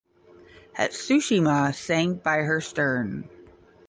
"Hatsushima" 0.79 1.75
sank 1.75 2.23
by 2.23 2.37
her 2.37 2.59
stern. 2.59 3.29